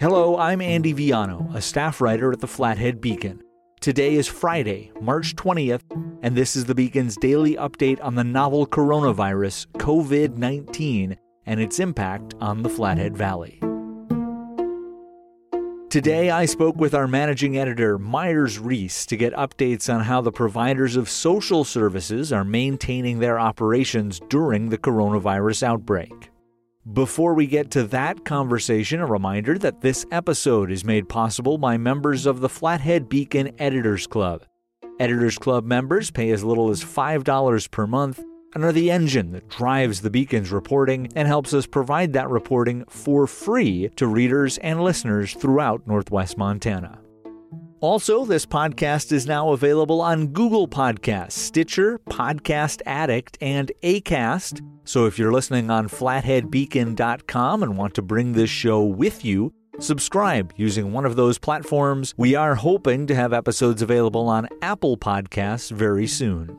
[0.00, 3.42] Hello, I'm Andy Viano, a staff writer at the Flathead Beacon.
[3.80, 5.82] Today is Friday, March 20th,
[6.22, 11.16] and this is the Beacon's daily update on the novel coronavirus, COVID 19,
[11.46, 13.58] and its impact on the Flathead Valley.
[15.90, 20.30] Today, I spoke with our managing editor, Myers Reece, to get updates on how the
[20.30, 26.30] providers of social services are maintaining their operations during the coronavirus outbreak.
[26.92, 31.76] Before we get to that conversation, a reminder that this episode is made possible by
[31.76, 34.46] members of the Flathead Beacon Editors Club.
[34.98, 38.24] Editors Club members pay as little as $5 per month
[38.54, 42.84] and are the engine that drives the Beacon's reporting and helps us provide that reporting
[42.88, 47.00] for free to readers and listeners throughout Northwest Montana.
[47.80, 54.60] Also, this podcast is now available on Google Podcasts, Stitcher, Podcast Addict, and ACAST.
[54.82, 60.52] So if you're listening on flatheadbeacon.com and want to bring this show with you, subscribe
[60.56, 62.14] using one of those platforms.
[62.16, 66.58] We are hoping to have episodes available on Apple Podcasts very soon.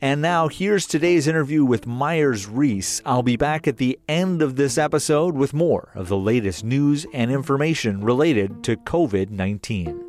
[0.00, 3.00] And now here's today's interview with Myers Reece.
[3.06, 7.06] I'll be back at the end of this episode with more of the latest news
[7.14, 10.05] and information related to COVID 19.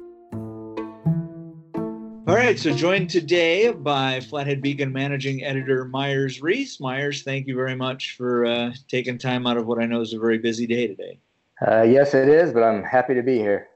[2.28, 6.78] All right, so joined today by Flathead Beacon managing editor Myers Reece.
[6.81, 10.11] Myers, thank you very much for uh, taking time out of what I know is
[10.11, 11.20] a very busy day today.
[11.66, 13.70] Uh, yes, it is, but I'm happy to be here.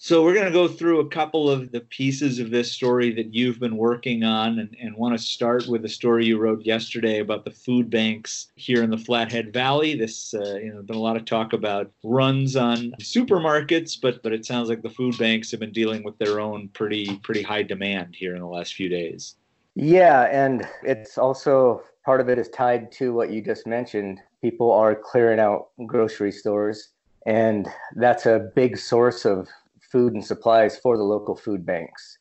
[0.00, 3.34] So we're going to go through a couple of the pieces of this story that
[3.34, 7.18] you've been working on and, and want to start with the story you wrote yesterday
[7.18, 9.96] about the food banks here in the Flathead Valley.
[9.96, 14.32] This, uh, you know, been a lot of talk about runs on supermarkets, but but
[14.32, 17.64] it sounds like the food banks have been dealing with their own pretty pretty high
[17.64, 19.34] demand here in the last few days.
[19.74, 24.20] Yeah, and it's also part of it is tied to what you just mentioned.
[24.42, 26.90] People are clearing out grocery stores
[27.26, 29.48] and that's a big source of
[29.90, 32.18] food and supplies for the local food banks.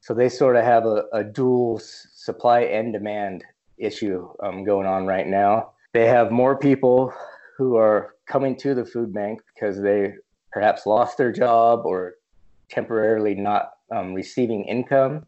[0.00, 3.44] So they sort of have a, a dual supply and demand
[3.78, 5.72] issue um, going on right now.
[5.92, 7.12] They have more people
[7.56, 10.14] who are coming to the food bank because they
[10.52, 12.14] perhaps lost their job or
[12.68, 15.26] temporarily not um, receiving income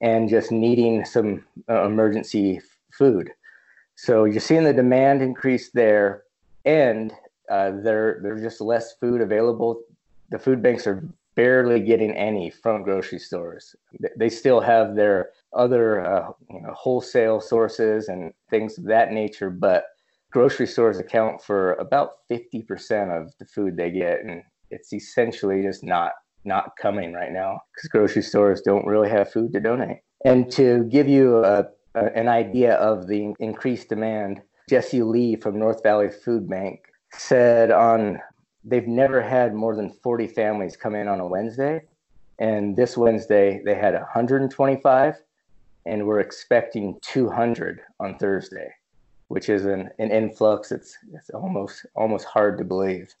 [0.00, 2.60] and just needing some uh, emergency
[2.92, 3.30] food.
[3.94, 6.24] So you're seeing the demand increase there,
[6.64, 7.12] and
[7.50, 9.82] uh, there there's just less food available.
[10.30, 11.02] The food banks are
[11.36, 13.76] barely getting any from grocery stores.
[14.18, 19.50] They still have their other uh, you know, wholesale sources and things of that nature,
[19.50, 19.84] but
[20.32, 22.64] grocery stores account for about 50%
[23.16, 24.24] of the food they get.
[24.24, 26.12] And it's essentially just not
[26.44, 29.98] not coming right now because grocery stores don't really have food to donate.
[30.24, 35.58] And to give you a, a, an idea of the increased demand, Jesse Lee from
[35.58, 36.80] North Valley Food Bank
[37.12, 38.20] said on
[38.66, 41.84] they've never had more than 40 families come in on a Wednesday.
[42.38, 45.14] And this Wednesday, they had 125,
[45.86, 48.68] and we're expecting 200 on Thursday,
[49.28, 50.72] which is an, an influx.
[50.72, 53.14] It's, it's almost almost hard to believe.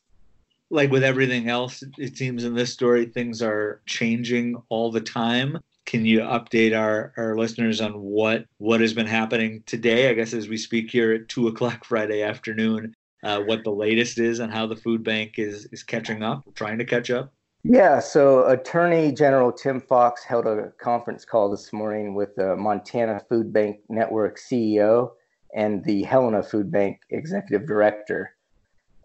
[0.68, 5.58] Like with everything else, it seems in this story, things are changing all the time.
[5.86, 10.10] Can you update our, our listeners on what what has been happening today?
[10.10, 14.18] I guess as we speak here at two o'clock Friday afternoon, uh, what the latest
[14.18, 17.32] is on how the food bank is is catching up, trying to catch up?
[17.64, 23.20] Yeah, so Attorney General Tim Fox held a conference call this morning with the Montana
[23.28, 25.10] Food Bank Network CEO
[25.54, 28.36] and the Helena Food Bank Executive Director.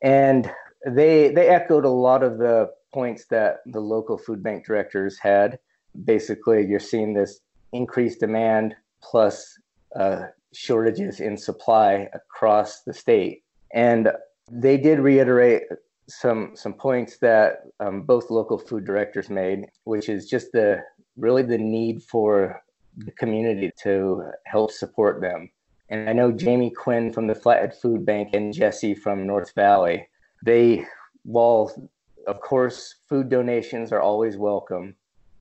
[0.03, 0.51] And
[0.85, 5.57] they they echoed a lot of the points that the local food bank directors had.
[6.05, 7.39] Basically, you're seeing this
[7.73, 9.57] increased demand plus
[9.95, 13.43] uh, shortages in supply across the state.
[13.73, 14.11] And
[14.51, 15.63] they did reiterate
[16.07, 20.81] some some points that um, both local food directors made, which is just the
[21.17, 22.61] really the need for
[22.97, 25.49] the community to help support them.
[25.89, 30.07] And I know Jamie Quinn from the Flathead Food Bank and Jesse from North Valley,
[30.43, 30.85] they,
[31.23, 31.89] while
[32.27, 34.95] of course food donations are always welcome,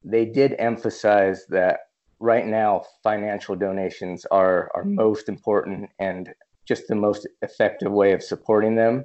[0.05, 1.81] they did emphasize that
[2.19, 6.31] right now financial donations are, are most important and
[6.71, 9.05] just the most effective way of supporting them.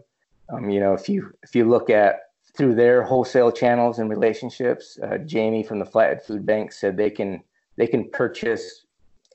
[0.49, 2.19] Um, you know, if you if you look at
[2.55, 7.09] through their wholesale channels and relationships, uh, Jamie from the Flathead Food Bank said they
[7.09, 7.41] can
[7.75, 8.85] they can purchase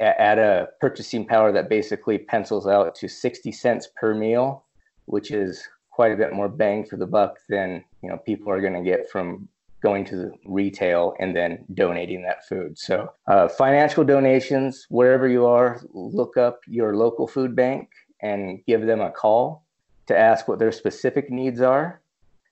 [0.01, 4.65] at, at a purchasing power that basically pencils out to 60 cents per meal,
[5.07, 8.61] which is quite a bit more bang for the buck than you know people are
[8.61, 9.49] going to get from
[9.83, 12.79] going to the retail and then donating that food.
[12.79, 17.89] So, uh, financial donations, wherever you are, look up your local food bank
[18.23, 19.65] and give them a call
[20.07, 22.01] to ask what their specific needs are.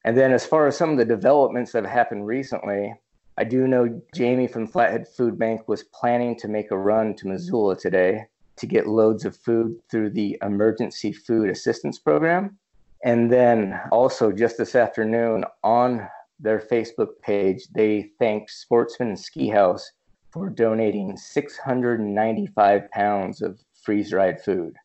[0.05, 2.95] And then, as far as some of the developments that have happened recently,
[3.37, 7.29] I do know Jamie from Flathead Food Bank was planning to make a run to
[7.29, 8.25] Missoula today
[8.57, 12.59] to get loads of food through the Emergency Food Assistance Program.
[13.05, 16.09] And then also just this afternoon on
[16.41, 19.93] their Facebook page, they thanked Sportsman Ski Haus
[20.31, 24.77] for donating 695 pounds of freeze dried food.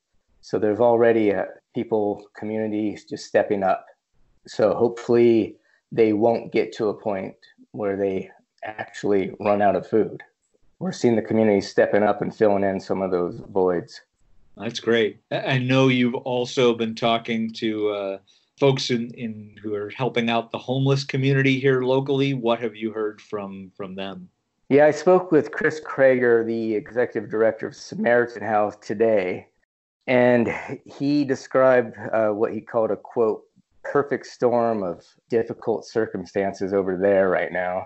[0.43, 3.85] So there's already uh, people, communities just stepping up.
[4.45, 5.55] So hopefully
[5.89, 7.35] they won't get to a point
[7.71, 8.29] where they
[8.65, 10.21] actually run out of food.
[10.79, 14.01] We're seeing the community stepping up and filling in some of those voids.
[14.57, 15.21] That's great.
[15.31, 18.17] I know you've also been talking to uh,
[18.59, 22.33] folks in, in who are helping out the homeless community here locally.
[22.33, 24.27] What have you heard from from them?
[24.67, 29.47] Yeah, I spoke with Chris Krager, the executive director of Samaritan House today,
[30.07, 30.53] and
[30.85, 33.43] he described uh, what he called a quote
[33.83, 37.85] perfect storm of difficult circumstances over there right now.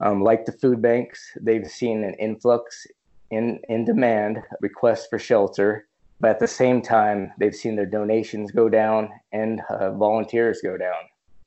[0.00, 2.86] Um, like the food banks, they've seen an influx
[3.30, 5.88] in, in demand, requests for shelter,
[6.20, 10.76] but at the same time, they've seen their donations go down and uh, volunteers go
[10.76, 10.94] down.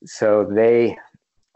[0.06, 0.98] So they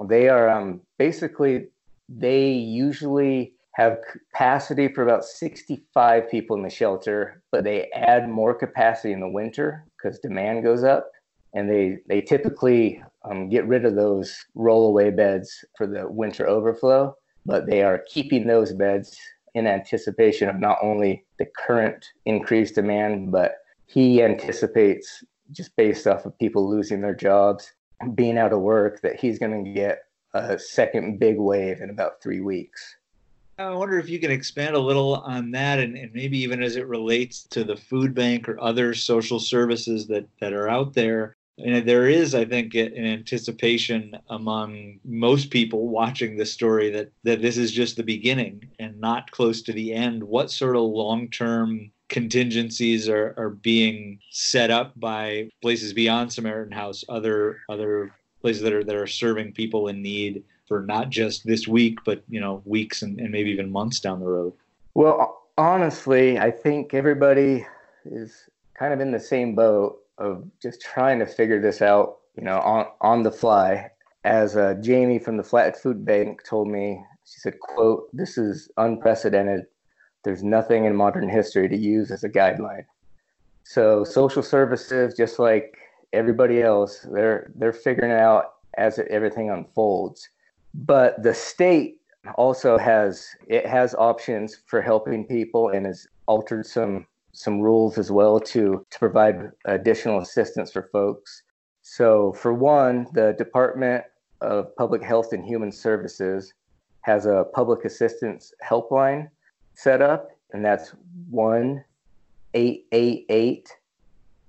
[0.10, 1.68] they are um, basically
[2.10, 8.54] they usually have capacity for about 65 people in the shelter, but they add more
[8.54, 11.12] capacity in the winter because demand goes up
[11.54, 17.13] and they they typically um, get rid of those rollaway beds for the winter overflow,
[17.45, 19.18] but they are keeping those beds
[19.56, 23.56] in anticipation of not only the current increased demand, but
[23.88, 27.71] he anticipates just based off of people losing their jobs,
[28.16, 30.00] being out of work, that he's going to get
[30.33, 32.95] a second big wave in about three weeks.
[33.57, 36.75] I wonder if you can expand a little on that and, and, maybe even as
[36.75, 41.38] it relates to the food bank or other social services that, that are out there
[41.57, 47.42] and there is, I think, an anticipation among most people watching this story that that
[47.42, 50.22] this is just the beginning and not close to the end.
[50.24, 57.06] What sort of long-term contingencies are, are being set up by places beyond Samaritan House,
[57.07, 58.12] other other
[58.42, 62.24] places that are that are serving people in need for not just this week, but
[62.30, 64.54] you know, weeks and, and maybe even months down the road?
[64.94, 67.66] Well, honestly, I think everybody
[68.06, 72.44] is kind of in the same boat of just trying to figure this out, you
[72.44, 73.92] know, on on the fly.
[74.24, 78.70] As uh, Jamie from the Flat Food Bank told me, she said, "quote This is
[78.78, 79.66] unprecedented.
[80.24, 82.86] There's nothing in modern history to use as a guideline."
[83.64, 85.78] So social services, just like
[86.14, 90.30] everybody else, they're they're figuring it out as everything unfolds.
[90.83, 92.01] But the state
[92.36, 98.12] also has it has options for helping people and has altered some some rules as
[98.12, 101.44] well to, to provide additional assistance for folks.
[101.81, 104.06] So, for one, the Department
[104.42, 106.54] of Public Health and Human Services
[107.01, 109.30] has a public assistance helpline
[109.75, 110.94] set up, and that's
[111.30, 111.83] 1
[112.54, 113.69] 888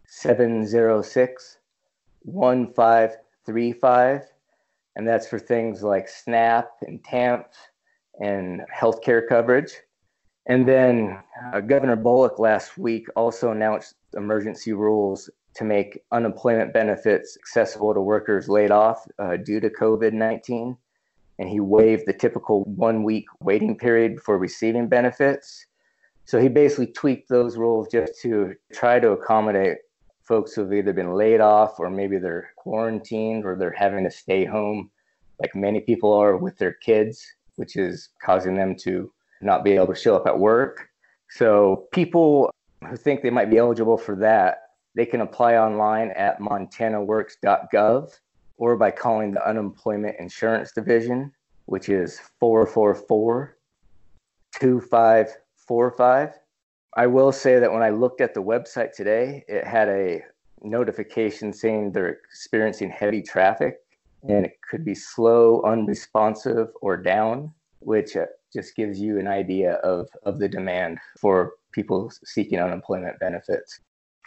[0.06, 1.58] 706
[2.22, 4.22] 1535.
[4.96, 7.44] And that's for things like SNAP and TANF
[8.18, 9.72] and healthcare coverage.
[10.46, 11.18] And then
[11.52, 18.00] uh, Governor Bullock last week also announced emergency rules to make unemployment benefits accessible to
[18.00, 20.76] workers laid off uh, due to COVID 19.
[21.38, 25.66] And he waived the typical one week waiting period for receiving benefits.
[26.24, 29.78] So he basically tweaked those rules just to try to accommodate
[30.26, 34.44] folks who've either been laid off or maybe they're quarantined or they're having to stay
[34.44, 34.90] home,
[35.40, 37.24] like many people are with their kids,
[37.56, 40.88] which is causing them to not be able to show up at work.
[41.30, 42.50] So people
[42.88, 44.62] who think they might be eligible for that,
[44.94, 48.18] they can apply online at montanaworks.gov
[48.58, 51.32] or by calling the Unemployment Insurance Division,
[51.66, 53.56] which is 444
[54.58, 56.32] 2545.
[56.96, 60.22] I will say that when I looked at the website today, it had a
[60.62, 63.80] notification saying they're experiencing heavy traffic
[64.26, 68.16] and it could be slow, unresponsive, or down, which
[68.52, 73.78] just gives you an idea of, of the demand for people seeking unemployment benefits.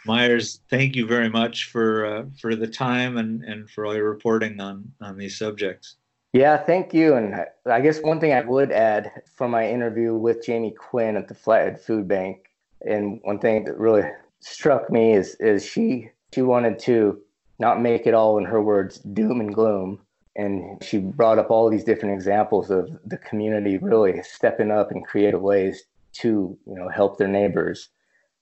[0.06, 4.08] Myers, thank you very much for uh, for the time and, and for all your
[4.08, 5.96] reporting on, on these subjects.
[6.32, 7.16] Yeah, thank you.
[7.16, 11.28] And I guess one thing I would add from my interview with Jamie Quinn at
[11.28, 12.49] the Flathead Food Bank,
[12.82, 14.02] and one thing that really
[14.40, 17.18] struck me is is she she wanted to
[17.58, 20.00] not make it all in her words doom and gloom,
[20.36, 25.02] and she brought up all these different examples of the community really stepping up in
[25.02, 27.88] creative ways to you know help their neighbors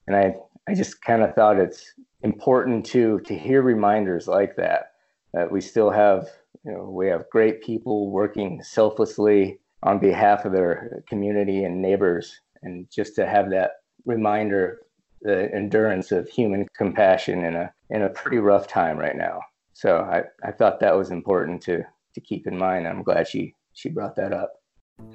[0.07, 0.33] and i
[0.67, 1.93] i just kind of thought it's
[2.23, 4.91] important to to hear reminders like that
[5.33, 6.27] that we still have
[6.65, 12.41] You know, we have great people working selflessly on behalf of their community and neighbors.
[12.63, 13.71] And just to have that
[14.09, 14.79] reminder,
[15.21, 19.39] the endurance of human compassion in a in a pretty rough time right now.
[19.73, 21.83] So I, I thought that was important to
[22.15, 22.87] to keep in mind.
[22.87, 24.53] I'm glad she she brought that up.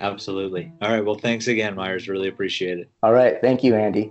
[0.01, 0.73] Absolutely.
[0.81, 1.05] All right.
[1.05, 2.09] Well, thanks again, Myers.
[2.09, 2.91] Really appreciate it.
[3.03, 3.39] All right.
[3.43, 4.11] Thank you, Andy.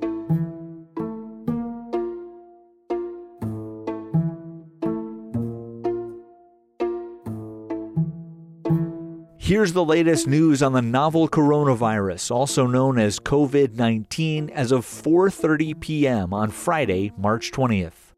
[9.44, 15.78] Here's the latest news on the novel coronavirus, also known as COVID-19, as of 4:30
[15.82, 16.34] p.m.
[16.34, 18.14] on Friday, March 20th.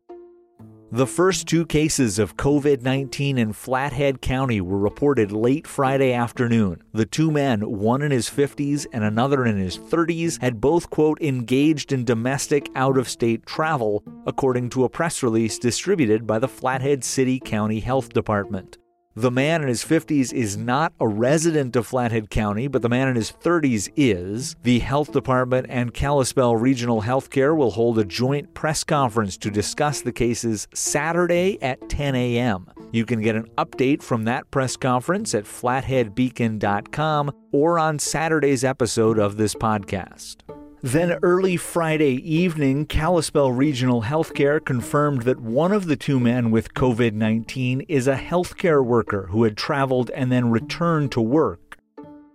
[0.91, 6.83] The first two cases of COVID 19 in Flathead County were reported late Friday afternoon.
[6.93, 11.19] The two men, one in his 50s and another in his 30s, had both, quote,
[11.23, 16.47] engaged in domestic out of state travel, according to a press release distributed by the
[16.47, 18.77] Flathead City County Health Department.
[19.17, 23.07] The man in his 50s is not a resident of Flathead County, but the man
[23.07, 24.57] in his 30s is.
[24.63, 30.01] The health department and Kalispell Regional Healthcare will hold a joint press conference to discuss
[30.01, 32.67] the cases Saturday at 10 a.m.
[32.91, 39.17] You can get an update from that press conference at flatheadbeacon.com or on Saturday's episode
[39.17, 40.41] of this podcast.
[40.85, 46.75] Then, early Friday evening, Kalispell Regional Healthcare confirmed that one of the two men with
[46.75, 51.64] COVID 19 is a healthcare worker who had traveled and then returned to work.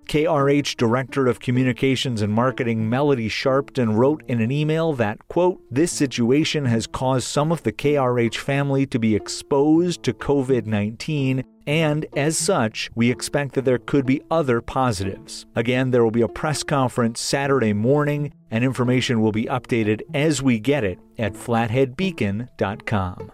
[0.07, 5.93] KRH Director of Communications and Marketing Melody Sharpton wrote in an email that, quote, this
[5.93, 12.07] situation has caused some of the KRH family to be exposed to COVID 19 and
[12.17, 15.47] as such, we expect that there could be other positives.
[15.55, 20.43] Again, there will be a press conference Saturday morning, and information will be updated as
[20.43, 23.31] we get it at flatheadbeacon.com.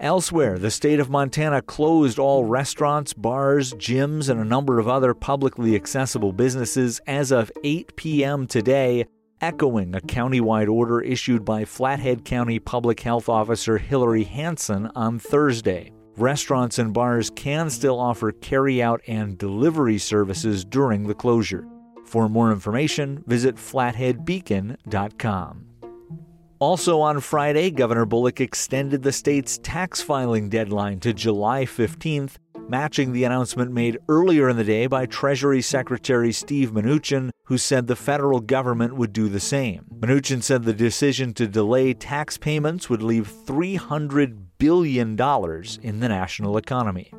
[0.00, 5.12] Elsewhere, the state of Montana closed all restaurants, bars, gyms, and a number of other
[5.12, 8.46] publicly accessible businesses as of 8 p.m.
[8.46, 9.04] today,
[9.42, 15.92] echoing a countywide order issued by Flathead County Public Health Officer Hillary Hansen on Thursday
[16.20, 21.66] restaurants and bars can still offer carry-out and delivery services during the closure.
[22.04, 25.69] For more information, visit flatheadbeacon.com.
[26.60, 32.34] Also on Friday, Governor Bullock extended the state's tax filing deadline to July 15th,
[32.68, 37.86] matching the announcement made earlier in the day by Treasury Secretary Steve Mnuchin, who said
[37.86, 39.86] the federal government would do the same.
[40.00, 46.08] Mnuchin said the decision to delay tax payments would leave 300 billion dollars in the
[46.10, 47.10] national economy.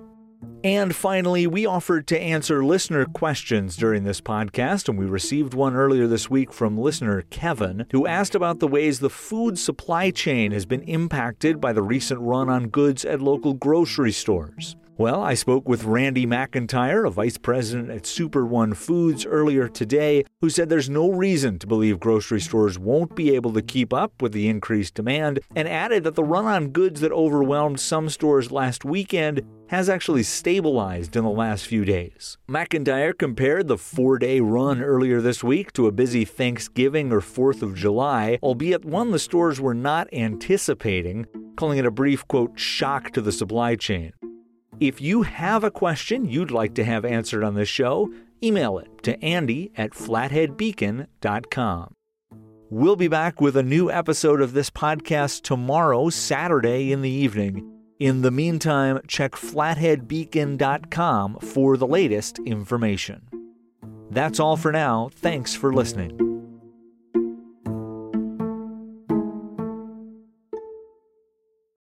[0.63, 5.75] And finally, we offered to answer listener questions during this podcast, and we received one
[5.75, 10.51] earlier this week from listener Kevin, who asked about the ways the food supply chain
[10.51, 14.75] has been impacted by the recent run on goods at local grocery stores.
[15.01, 20.25] Well, I spoke with Randy McIntyre, a vice president at Super One Foods, earlier today,
[20.41, 24.21] who said there's no reason to believe grocery stores won't be able to keep up
[24.21, 28.51] with the increased demand, and added that the run on goods that overwhelmed some stores
[28.51, 32.37] last weekend has actually stabilized in the last few days.
[32.47, 37.63] McIntyre compared the four day run earlier this week to a busy Thanksgiving or 4th
[37.63, 43.09] of July, albeit one the stores were not anticipating, calling it a brief, quote, shock
[43.13, 44.13] to the supply chain.
[44.81, 48.11] If you have a question you'd like to have answered on the show,
[48.43, 51.93] email it to andy at flatheadbeacon.com.
[52.71, 57.71] We'll be back with a new episode of this podcast tomorrow, Saturday in the evening.
[57.99, 63.27] In the meantime, check flatheadbeacon.com for the latest information.
[64.09, 65.11] That's all for now.
[65.13, 66.30] Thanks for listening.